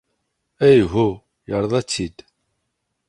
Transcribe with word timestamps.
Ayhuh, 0.67 1.15
yerḍa-tt-id. 1.49 2.17